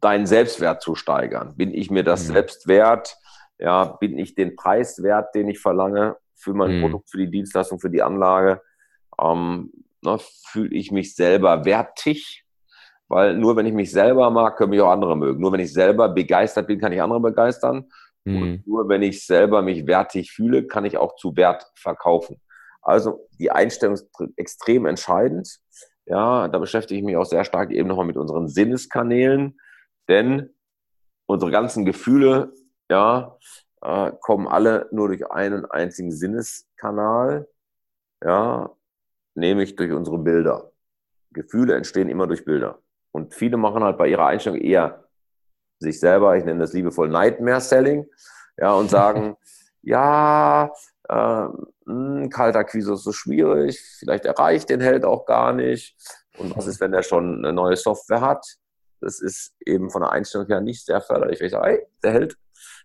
[0.00, 1.56] deinen Selbstwert zu steigern.
[1.56, 2.32] Bin ich mir das mhm.
[2.32, 3.16] selbst wert?
[3.60, 6.80] Ja, bin ich den Preis wert, den ich verlange für mein mhm.
[6.82, 8.62] Produkt, für die Dienstleistung, für die Anlage?
[9.20, 9.70] Ähm,
[10.02, 12.44] ne, Fühle ich mich selber wertig?
[13.08, 15.40] Weil nur wenn ich mich selber mag, können mich auch andere mögen.
[15.40, 17.90] Nur wenn ich selber begeistert bin, kann ich andere begeistern.
[18.24, 18.42] Mhm.
[18.42, 22.40] Und nur wenn ich selber mich wertig fühle, kann ich auch zu Wert verkaufen.
[22.82, 25.58] Also die Einstellung ist extrem entscheidend.
[26.06, 29.58] Ja, da beschäftige ich mich auch sehr stark eben nochmal mit unseren Sinneskanälen,
[30.08, 30.54] denn
[31.26, 32.52] unsere ganzen Gefühle,
[32.90, 33.36] ja,
[33.82, 37.46] äh, kommen alle nur durch einen einzigen Sinneskanal,
[38.24, 38.70] ja,
[39.34, 40.72] nämlich durch unsere Bilder.
[41.32, 42.80] Gefühle entstehen immer durch Bilder.
[43.18, 45.04] Und viele machen halt bei ihrer Einstellung eher
[45.80, 48.06] sich selber, ich nenne das liebevoll Nightmare Selling,
[48.56, 49.36] ja, und sagen,
[49.82, 50.72] ja,
[51.08, 51.52] äh, mh,
[51.86, 55.96] hm, kalter Quise ist so schwierig, vielleicht erreicht den Held auch gar nicht.
[56.38, 58.46] Und was ist, wenn er schon eine neue Software hat?
[59.00, 61.40] Das ist eben von der Einstellung her nicht sehr förderlich.
[61.40, 62.36] Ich sage, hey, der Held,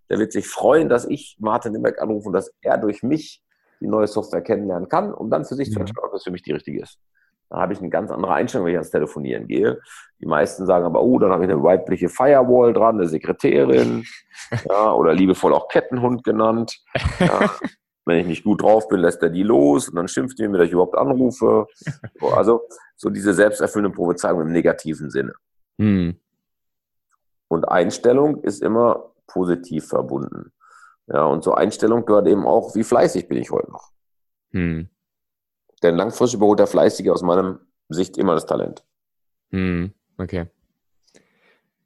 [0.09, 3.43] der wird sich freuen, dass ich Martin Nimbeck anrufe und dass er durch mich
[3.81, 5.73] die neue Software kennenlernen kann, um dann für sich mhm.
[5.73, 6.99] zu entscheiden, ob das für mich die richtige ist.
[7.49, 9.79] Da habe ich eine ganz andere Einstellung, wenn ich ans Telefonieren gehe.
[10.19, 14.05] Die meisten sagen aber, oh, dann habe ich eine weibliche Firewall dran, eine Sekretärin,
[14.69, 16.79] ja, oder liebevoll auch Kettenhund genannt.
[17.19, 17.51] Ja.
[18.05, 20.57] Wenn ich nicht gut drauf bin, lässt er die los und dann schimpft er mir,
[20.57, 21.67] dass ich überhaupt anrufe.
[22.35, 22.63] Also
[22.97, 25.33] so diese selbsterfüllende Prophezeiung im negativen Sinne.
[25.79, 26.19] Hm.
[27.47, 30.51] Und Einstellung ist immer positiv verbunden.
[31.07, 33.91] Ja, und zur Einstellung gehört eben auch, wie fleißig bin ich heute noch.
[34.51, 34.89] Hm.
[35.83, 38.83] Denn langfristig überholt der Fleißige aus meiner Sicht immer das Talent.
[39.51, 40.47] Hm, okay.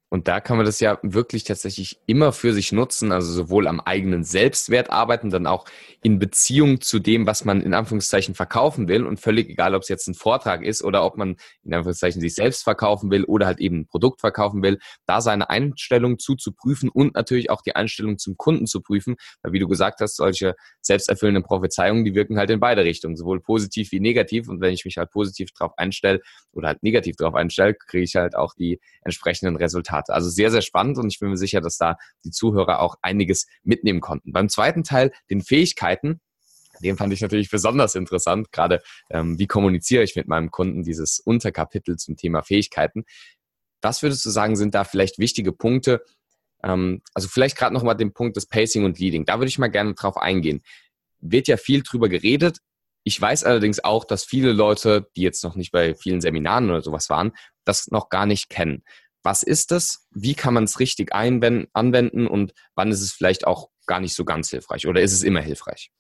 [0.10, 3.82] Und da kann man das ja wirklich tatsächlich immer für sich nutzen, also sowohl am
[3.82, 5.65] eigenen Selbstwert arbeiten, dann auch
[6.02, 9.06] in Beziehung zu dem, was man in Anführungszeichen verkaufen will.
[9.06, 12.36] Und völlig egal, ob es jetzt ein Vortrag ist oder ob man in Anführungszeichen sich
[12.36, 17.15] selbst verkaufen will oder halt eben ein Produkt verkaufen will, da seine Einstellung zuzuprüfen und
[17.15, 19.17] natürlich auch die Einstellung zum Kunden zu prüfen.
[19.41, 23.41] Weil wie du gesagt hast, solche selbsterfüllenden Prophezeiungen, die wirken halt in beide Richtungen, sowohl
[23.41, 24.48] positiv wie negativ.
[24.48, 26.22] Und wenn ich mich halt positiv drauf einstelle
[26.54, 30.14] oder halt negativ drauf einstelle, kriege ich halt auch die entsprechenden Resultate hatte.
[30.14, 33.48] Also sehr, sehr spannend und ich bin mir sicher, dass da die Zuhörer auch einiges
[33.64, 34.32] mitnehmen konnten.
[34.32, 36.22] Beim zweiten Teil, den Fähigkeiten,
[36.84, 41.20] den fand ich natürlich besonders interessant, gerade ähm, wie kommuniziere ich mit meinem Kunden dieses
[41.20, 43.06] Unterkapitel zum Thema Fähigkeiten.
[43.82, 46.04] Was würdest du sagen, sind da vielleicht wichtige Punkte?
[46.64, 49.26] Ähm, also vielleicht gerade nochmal den Punkt des Pacing und Leading.
[49.26, 50.62] Da würde ich mal gerne drauf eingehen.
[51.20, 52.60] Wird ja viel drüber geredet.
[53.04, 56.82] Ich weiß allerdings auch, dass viele Leute, die jetzt noch nicht bei vielen Seminaren oder
[56.82, 57.32] sowas waren,
[57.64, 58.84] das noch gar nicht kennen
[59.28, 63.68] was ist das, wie kann man es richtig anwenden und wann ist es vielleicht auch
[63.86, 65.92] gar nicht so ganz hilfreich oder ist es immer hilfreich?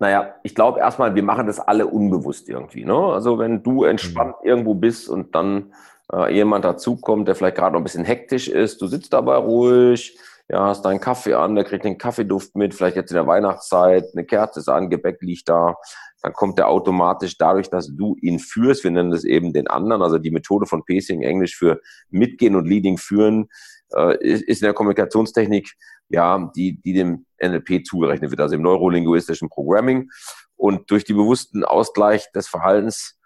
[0.00, 2.84] Naja, ich glaube erstmal, wir machen das alle unbewusst irgendwie.
[2.84, 2.92] Ne?
[2.92, 4.48] Also wenn du entspannt mhm.
[4.48, 5.74] irgendwo bist und dann
[6.12, 10.18] äh, jemand dazukommt, der vielleicht gerade noch ein bisschen hektisch ist, du sitzt dabei ruhig,
[10.48, 14.04] ja, hast deinen Kaffee an, der kriegt den Kaffeeduft mit, vielleicht jetzt in der Weihnachtszeit,
[14.12, 15.76] eine Kerze ist an, Gebäck liegt da,
[16.22, 20.02] dann kommt er automatisch dadurch, dass du ihn führst, wir nennen das eben den anderen,
[20.02, 23.48] also die Methode von Pacing, Englisch für Mitgehen und Leading führen,
[23.94, 25.72] äh, ist, in der Kommunikationstechnik,
[26.08, 30.10] ja, die, die dem NLP zugerechnet wird, also im neurolinguistischen Programming.
[30.56, 33.18] Und durch die bewussten Ausgleich des Verhaltens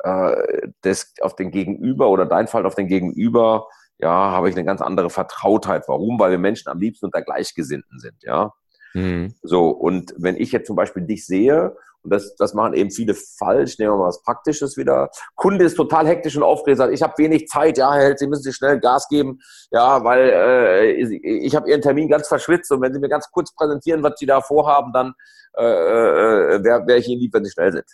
[0.00, 4.64] äh, des, auf den Gegenüber oder dein Fall auf den Gegenüber, ja, habe ich eine
[4.64, 5.84] ganz andere Vertrautheit.
[5.86, 6.18] Warum?
[6.18, 8.52] Weil wir Menschen am liebsten unter Gleichgesinnten sind, ja.
[8.94, 9.34] Mhm.
[9.42, 13.14] So, und wenn ich jetzt zum Beispiel dich sehe, und das, das machen eben viele
[13.14, 15.10] falsch, nehmen wir mal was Praktisches wieder.
[15.36, 18.26] Kunde ist total hektisch und aufgeregt, sagt, ich habe wenig Zeit, ja, Herr Held, Sie
[18.26, 19.38] müssen sich schnell Gas geben,
[19.70, 23.54] ja, weil äh, ich, habe Ihren Termin ganz verschwitzt und wenn Sie mir ganz kurz
[23.54, 25.14] präsentieren, was Sie da vorhaben, dann
[25.56, 27.86] äh, äh, wäre wär ich Ihnen lieb, wenn Sie schnell sind.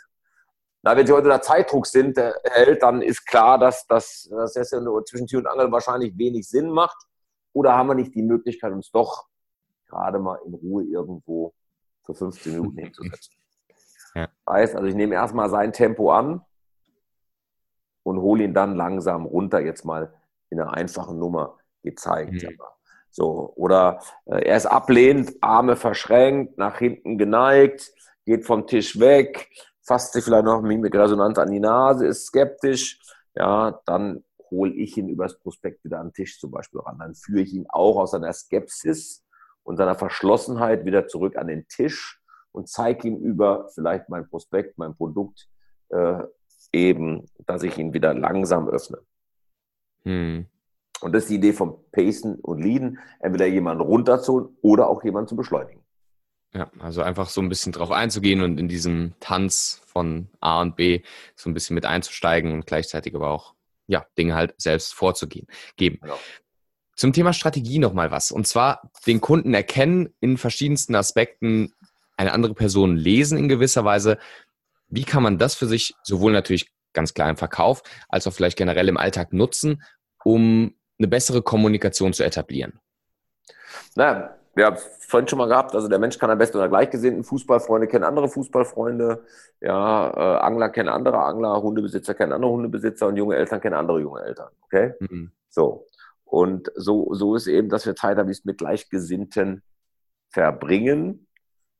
[0.83, 4.53] Na, wenn Sie heute unter Zeitdruck sind, Herr Held, dann ist klar, dass, dass, dass
[4.53, 4.71] das
[5.07, 6.97] zwischen Tür und Angel wahrscheinlich wenig Sinn macht.
[7.53, 9.27] Oder haben wir nicht die Möglichkeit, uns doch
[9.89, 11.53] gerade mal in Ruhe irgendwo
[12.05, 13.35] für 15 Minuten hinzusetzen.
[14.15, 14.29] Ja.
[14.49, 16.43] Heißt, also ich nehme erstmal sein Tempo an
[18.03, 20.15] und hole ihn dann langsam runter, jetzt mal
[20.51, 22.43] in einer einfachen Nummer gezeigt.
[22.43, 22.59] Mhm.
[23.11, 27.93] So, oder äh, er ist ablehnend, Arme verschränkt, nach hinten geneigt,
[28.25, 29.49] geht vom Tisch weg,
[29.89, 33.01] fasst sich vielleicht noch mit Resonanz an die Nase, ist skeptisch,
[33.35, 36.99] ja, dann hole ich ihn übers Prospekt wieder an den Tisch zum Beispiel ran.
[36.99, 39.25] Dann führe ich ihn auch aus seiner Skepsis
[39.63, 42.21] und seiner Verschlossenheit wieder zurück an den Tisch
[42.53, 45.49] und zeige ihm über vielleicht mein Prospekt, mein Produkt,
[45.91, 46.23] äh,
[46.73, 48.99] eben, dass ich ihn wieder langsam öffne.
[50.05, 50.47] Hm.
[51.01, 55.29] Und das ist die Idee vom Pacen und Leaden, entweder jemanden runterzuholen oder auch jemanden
[55.29, 55.83] zu beschleunigen.
[56.55, 60.77] Ja, also einfach so ein bisschen drauf einzugehen und in diesem Tanz von A und
[60.77, 61.03] B
[61.37, 63.55] so ein bisschen mit einzusteigen und gleichzeitig aber auch
[63.87, 65.99] ja, Dinge halt selbst vorzugehen, geben.
[66.03, 66.19] Genau.
[66.95, 68.31] Zum Thema Strategie nochmal was.
[68.31, 71.73] Und zwar den Kunden erkennen in verschiedensten Aspekten,
[72.17, 74.19] eine andere Person lesen in gewisser Weise.
[74.89, 78.59] Wie kann man das für sich sowohl natürlich ganz klar im Verkauf als auch vielleicht
[78.59, 79.83] generell im Alltag nutzen,
[80.25, 82.81] um eine bessere Kommunikation zu etablieren?
[83.95, 87.23] Na, wir haben vorhin schon mal gehabt, also der Mensch kann am besten unter Gleichgesinnten,
[87.23, 89.25] Fußballfreunde kennen andere Fußballfreunde,
[89.61, 94.01] ja, äh, Angler kennen andere Angler, Hundebesitzer kennen andere Hundebesitzer und junge Eltern kennen andere
[94.01, 94.51] junge Eltern.
[94.63, 94.95] Okay?
[94.99, 95.31] Mhm.
[95.49, 95.87] So.
[96.25, 99.63] Und so, so ist eben, dass wir Zeit haben, mit Gleichgesinnten
[100.29, 101.29] verbringen.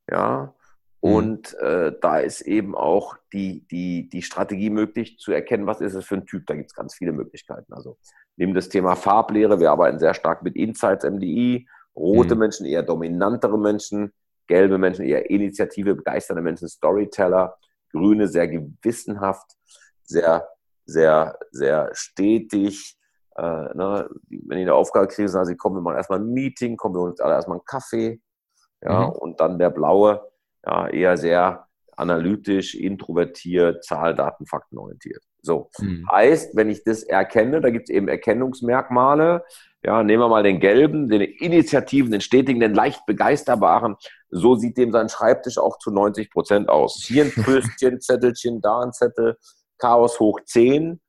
[0.09, 0.55] Ja.
[1.03, 1.13] Mhm.
[1.13, 5.95] Und äh, da ist eben auch die, die, die Strategie möglich zu erkennen, was ist
[5.95, 6.47] es für ein Typ.
[6.47, 7.73] Da gibt es ganz viele Möglichkeiten.
[7.73, 7.99] Also
[8.37, 11.67] neben das Thema Farblehre, wir arbeiten sehr stark mit Insights MDI,
[11.99, 12.41] rote mhm.
[12.41, 14.13] Menschen eher dominantere Menschen,
[14.47, 17.57] gelbe Menschen eher Initiative, begeisternde Menschen, Storyteller,
[17.93, 19.53] grüne sehr gewissenhaft,
[20.03, 20.49] sehr,
[20.85, 22.97] sehr, sehr stetig.
[23.37, 24.09] Äh, ne?
[24.29, 27.03] Wenn ich eine Aufgabe kriege, sagen sie, komm, wir machen erstmal ein Meeting, kommen wir
[27.03, 28.21] uns alle erstmal einen Kaffee.
[28.81, 29.13] Ja, mhm.
[29.13, 30.31] und dann der blaue,
[30.65, 35.23] ja, eher sehr analytisch, introvertiert, Zahl, Daten, Fakten orientiert.
[35.43, 35.71] So.
[35.79, 36.09] Mhm.
[36.11, 39.45] Heißt, wenn ich das erkenne, da gibt es eben Erkennungsmerkmale.
[39.85, 43.97] Ja, nehmen wir mal den gelben, den Initiativen, den stetigen, den leicht begeisterbaren.
[44.31, 47.05] So sieht dem sein Schreibtisch auch zu 90 Prozent aus.
[47.07, 49.37] Hier ein Tröstchen, Zettelchen, da ein Zettel,
[49.79, 51.01] Chaos hoch 10.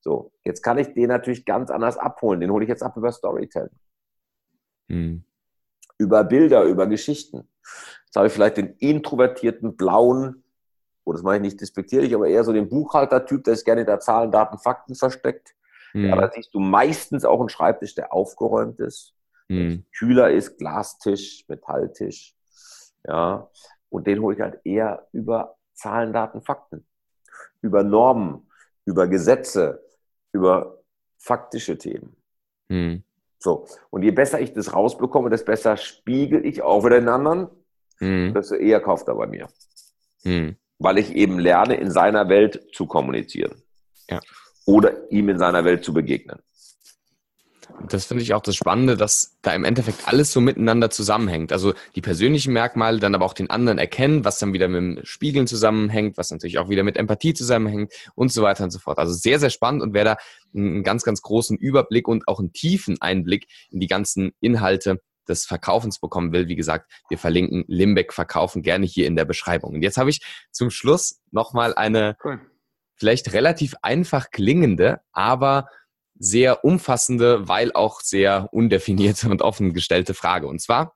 [0.00, 2.40] So, jetzt kann ich den natürlich ganz anders abholen.
[2.40, 3.76] Den hole ich jetzt ab über Storytelling.
[4.88, 5.24] Mhm.
[5.96, 7.48] Über Bilder, über Geschichten.
[8.04, 10.44] Jetzt habe ich vielleicht den introvertierten blauen,
[11.08, 13.98] oh, das mache ich nicht despektierlich, aber eher so den Buchhaltertyp, der ist gerne da
[13.98, 15.54] Zahlen, Daten, Fakten versteckt.
[15.94, 16.06] Mhm.
[16.06, 19.14] Ja, da siehst du meistens auch einen Schreibtisch, der aufgeräumt ist.
[19.48, 19.84] Mhm.
[19.96, 22.34] Kühler ist Glastisch, Metalltisch.
[23.06, 23.48] Ja,
[23.88, 26.84] und den hole ich halt eher über Zahlen, Daten, Fakten.
[27.62, 28.46] Über Normen,
[28.84, 29.82] über Gesetze,
[30.32, 30.78] über
[31.16, 32.16] faktische Themen.
[32.68, 33.02] Mhm.
[33.38, 33.66] So.
[33.90, 37.48] Und je besser ich das rausbekomme, desto besser spiegel ich auch wieder den anderen
[38.00, 38.34] mhm.
[38.34, 39.48] desto eher kauft er bei mir.
[40.24, 40.56] Mhm.
[40.78, 43.62] Weil ich eben lerne, in seiner Welt zu kommunizieren.
[44.08, 44.20] Ja.
[44.64, 46.38] Oder ihm in seiner Welt zu begegnen.
[47.88, 51.52] Das finde ich auch das Spannende, dass da im Endeffekt alles so miteinander zusammenhängt.
[51.52, 55.04] Also die persönlichen Merkmale, dann aber auch den anderen erkennen, was dann wieder mit dem
[55.04, 58.98] Spiegeln zusammenhängt, was natürlich auch wieder mit Empathie zusammenhängt und so weiter und so fort.
[58.98, 60.16] Also sehr, sehr spannend und wer da
[60.54, 65.44] einen ganz, ganz großen Überblick und auch einen tiefen Einblick in die ganzen Inhalte des
[65.44, 69.74] Verkaufens bekommen will, wie gesagt, wir verlinken Limbeck Verkaufen gerne hier in der Beschreibung.
[69.74, 72.40] Und jetzt habe ich zum Schluss nochmal eine cool.
[72.96, 75.68] vielleicht relativ einfach klingende, aber
[76.18, 80.46] sehr umfassende, weil auch sehr undefinierte und offen gestellte Frage.
[80.46, 80.94] Und zwar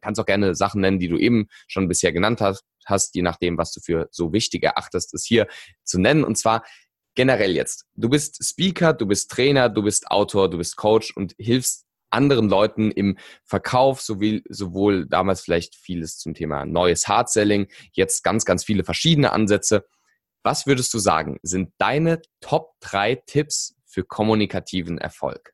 [0.00, 3.58] kannst auch gerne Sachen nennen, die du eben schon bisher genannt hast, hast, je nachdem,
[3.58, 5.46] was du für so wichtig erachtest, es hier
[5.84, 6.24] zu nennen.
[6.24, 6.64] Und zwar
[7.14, 7.86] generell jetzt.
[7.94, 12.48] Du bist Speaker, du bist Trainer, du bist Autor, du bist Coach und hilfst anderen
[12.48, 18.64] Leuten im Verkauf, sowie, sowohl damals vielleicht vieles zum Thema neues Hard-Selling, jetzt ganz, ganz
[18.64, 19.86] viele verschiedene Ansätze.
[20.42, 25.52] Was würdest du sagen, sind deine Top 3 Tipps für kommunikativen Erfolg?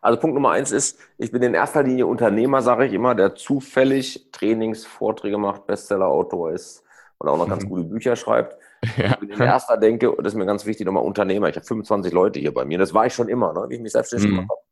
[0.00, 3.34] Also Punkt Nummer eins ist, ich bin in erster Linie Unternehmer, sage ich immer, der
[3.34, 6.84] zufällig Trainings, Vorträge macht, Bestseller-Autor ist
[7.18, 8.56] und auch noch ganz gute Bücher schreibt.
[8.96, 9.10] Ja.
[9.10, 11.48] Ich bin in erster denke, und das ist mir ganz wichtig, nochmal Unternehmer.
[11.48, 12.78] Ich habe 25 Leute hier bei mir.
[12.78, 14.36] Das war ich schon immer, ne, wie ich mich selbstständig mhm.
[14.36, 14.67] gemacht habe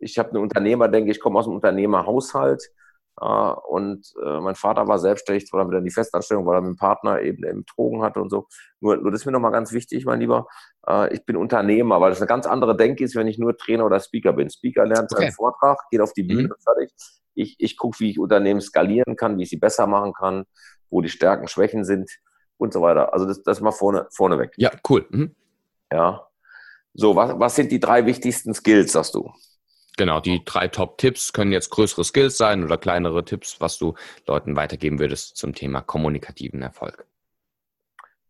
[0.00, 2.70] ich habe einen Unternehmer, denke ich, komme aus einem Unternehmerhaushalt.
[3.20, 6.70] Äh, und äh, mein Vater war selbstständig, zwar wieder in die Festanstellung, weil er mit
[6.70, 8.46] dem Partner eben, eben Drogen hatte und so.
[8.80, 10.46] Nur, nur das ist mir nochmal ganz wichtig, mein Lieber.
[10.86, 13.86] Äh, ich bin Unternehmer, weil das eine ganz andere Denke ist, wenn ich nur Trainer
[13.86, 14.48] oder Speaker bin.
[14.50, 15.24] Speaker lernt okay.
[15.24, 16.52] seinen Vortrag, geht auf die Bühne mhm.
[16.52, 16.90] und fertig.
[17.34, 20.44] Ich, ich gucke, wie ich Unternehmen skalieren kann, wie ich sie besser machen kann,
[20.88, 22.10] wo die Stärken, Schwächen sind
[22.56, 23.12] und so weiter.
[23.12, 24.52] Also das, das mal vorne, vorne weg.
[24.56, 25.06] Ja, cool.
[25.10, 25.34] Mhm.
[25.92, 26.26] Ja.
[26.92, 29.30] So, was, was sind die drei wichtigsten Skills, sagst du?
[30.00, 34.56] Genau, die drei Top-Tipps können jetzt größere Skills sein oder kleinere Tipps, was du Leuten
[34.56, 37.04] weitergeben würdest zum Thema kommunikativen Erfolg.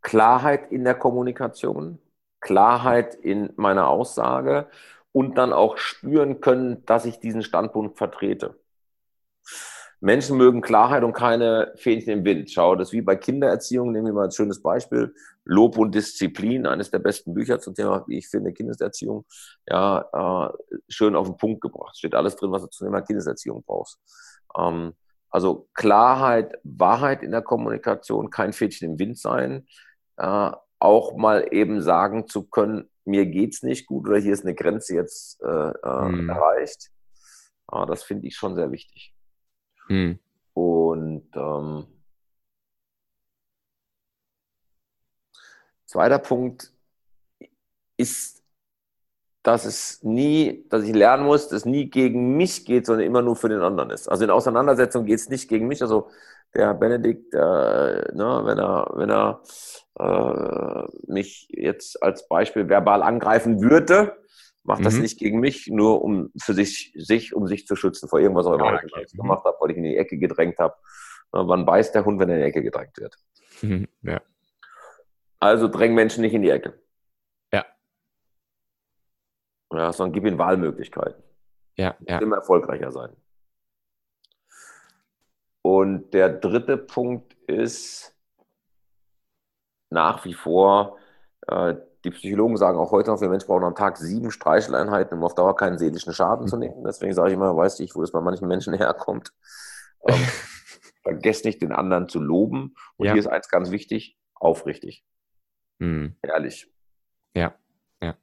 [0.02, 2.00] Klarheit in der Kommunikation,
[2.40, 4.68] Klarheit in meiner Aussage
[5.12, 8.58] und dann auch spüren können, dass ich diesen Standpunkt vertrete.
[10.00, 12.50] Menschen mögen Klarheit und keine Fähnchen im Wind.
[12.50, 13.92] Schau, das ist wie bei Kindererziehung.
[13.92, 15.14] Nehmen wir mal ein schönes Beispiel.
[15.44, 19.26] Lob und Disziplin, eines der besten Bücher zum Thema, wie ich finde, Kindeserziehung.
[19.66, 21.96] Ja, äh, schön auf den Punkt gebracht.
[21.98, 23.98] Steht alles drin, was du zum Thema Kindeserziehung brauchst.
[24.58, 24.94] Ähm,
[25.28, 29.66] also Klarheit, Wahrheit in der Kommunikation, kein Fähnchen im Wind sein.
[30.16, 34.54] Äh, auch mal eben sagen zu können, mir geht's nicht gut oder hier ist eine
[34.54, 35.72] Grenze jetzt äh,
[36.08, 36.30] mhm.
[36.30, 36.90] erreicht.
[37.70, 39.14] Ja, das finde ich schon sehr wichtig.
[39.90, 40.18] Mhm.
[40.54, 41.84] Und ähm,
[45.84, 46.72] zweiter Punkt
[47.96, 48.42] ist,
[49.42, 53.22] dass es nie, dass ich lernen muss, dass es nie gegen mich geht, sondern immer
[53.22, 54.08] nur für den anderen ist.
[54.08, 55.82] Also in Auseinandersetzung geht es nicht gegen mich.
[55.82, 56.08] Also
[56.54, 59.42] der Benedikt, äh, ne, wenn er, wenn er
[59.98, 64.16] äh, mich jetzt als Beispiel verbal angreifen würde,
[64.62, 64.84] macht mhm.
[64.84, 68.46] das nicht gegen mich, nur um für sich, sich, um sich zu schützen vor irgendwas
[68.46, 69.04] auch immer, ja, okay.
[69.06, 70.74] ich gemacht habe, weil ich in die Ecke gedrängt habe.
[71.32, 73.16] Wann beißt der Hund, wenn er in die Ecke gedrängt wird?
[74.02, 74.20] Ja.
[75.38, 76.80] Also dräng Menschen nicht in die Ecke.
[77.52, 77.64] Ja.
[79.72, 81.22] Ja, sondern gib ihnen Wahlmöglichkeiten.
[81.76, 82.18] Ja, ja.
[82.18, 83.16] Immer erfolgreicher sein.
[85.62, 88.14] Und der dritte Punkt ist
[89.90, 90.98] nach wie vor,
[91.46, 95.24] äh, die Psychologen sagen auch heute noch, wir Menschen brauchen am Tag sieben Streicheleinheiten, um
[95.24, 96.82] auf Dauer keinen seelischen Schaden zu nehmen.
[96.84, 99.32] Deswegen sage ich immer, weiß ich, wo das bei manchen Menschen herkommt.
[100.06, 100.16] Ähm,
[101.02, 102.74] vergesst nicht, den anderen zu loben.
[102.96, 103.12] Und ja.
[103.12, 105.04] hier ist eins ganz wichtig, aufrichtig.
[105.78, 106.16] Mhm.
[106.22, 106.72] Ehrlich.
[107.34, 107.54] Ja,
[108.02, 108.16] ja.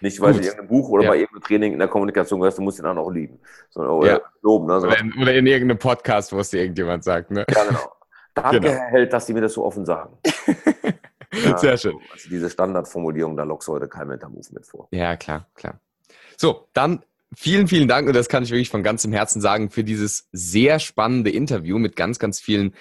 [0.00, 0.42] Nicht, weil Gut.
[0.42, 1.10] du irgendein Buch oder ja.
[1.10, 3.40] bei irgendeinem Training in der Kommunikation weißt, du musst ihn auch noch lieben.
[3.70, 4.20] Sondern, oder ja.
[4.42, 4.66] loben.
[4.66, 4.76] Ne?
[4.78, 7.30] Oder, in, oder in irgendeinem Podcast, wo es dir irgendjemand sagt.
[7.30, 7.46] Ne?
[7.48, 7.92] Ja, genau.
[8.34, 8.74] Danke, genau.
[8.74, 10.18] Herr Held, dass Sie mir das so offen sagen.
[11.42, 11.98] Ja, Sehr schön.
[12.12, 14.88] Also diese Standardformulierung, da lockst du heute kein Mental mit vor.
[14.90, 15.80] Ja, klar, klar.
[16.36, 17.04] So, dann
[17.36, 20.78] vielen, vielen Dank, und das kann ich wirklich von ganzem Herzen sagen, für dieses sehr
[20.78, 22.74] spannende Interview mit ganz, ganz vielen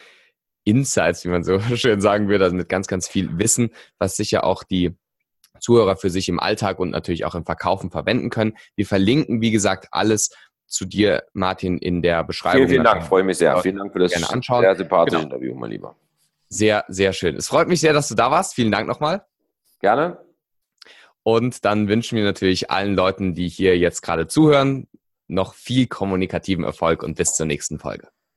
[0.64, 4.44] Insights, wie man so schön sagen würde, also mit ganz, ganz viel Wissen, was sicher
[4.44, 4.96] auch die
[5.60, 8.58] Zuhörer für sich im Alltag und natürlich auch im Verkaufen verwenden können.
[8.76, 10.32] Wir verlinken, wie gesagt, alles
[10.68, 12.58] zu dir, Martin, in der Beschreibung.
[12.58, 13.58] Vielen, vielen Dank, freue mich sehr.
[13.60, 15.36] Vielen Dank für das sehr sympathische genau.
[15.36, 15.96] Interview, mein Lieber.
[16.54, 17.36] Sehr, sehr schön.
[17.36, 18.54] Es freut mich sehr, dass du da warst.
[18.54, 19.26] Vielen Dank nochmal.
[19.80, 20.20] Gerne.
[21.24, 24.88] Und dann wünschen wir natürlich allen Leuten, die hier jetzt gerade zuhören,
[25.28, 28.10] noch viel kommunikativen Erfolg und bis zur nächsten Folge.